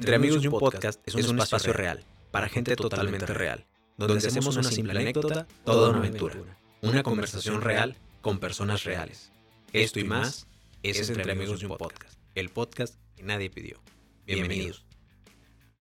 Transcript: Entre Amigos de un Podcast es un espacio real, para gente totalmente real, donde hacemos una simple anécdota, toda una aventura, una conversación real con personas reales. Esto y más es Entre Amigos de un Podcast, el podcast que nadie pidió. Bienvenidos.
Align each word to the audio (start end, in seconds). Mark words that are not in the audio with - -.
Entre 0.00 0.14
Amigos 0.14 0.40
de 0.40 0.48
un 0.48 0.58
Podcast 0.58 0.98
es 1.06 1.14
un 1.28 1.38
espacio 1.38 1.74
real, 1.74 2.02
para 2.30 2.48
gente 2.48 2.74
totalmente 2.74 3.34
real, 3.34 3.66
donde 3.98 4.16
hacemos 4.26 4.56
una 4.56 4.70
simple 4.70 4.98
anécdota, 4.98 5.46
toda 5.62 5.90
una 5.90 5.98
aventura, 5.98 6.36
una 6.80 7.02
conversación 7.02 7.60
real 7.60 7.94
con 8.22 8.38
personas 8.38 8.84
reales. 8.84 9.30
Esto 9.74 10.00
y 10.00 10.04
más 10.04 10.46
es 10.82 11.06
Entre 11.10 11.30
Amigos 11.30 11.60
de 11.60 11.66
un 11.66 11.76
Podcast, 11.76 12.18
el 12.34 12.48
podcast 12.48 12.94
que 13.14 13.24
nadie 13.24 13.50
pidió. 13.50 13.78
Bienvenidos. 14.24 14.86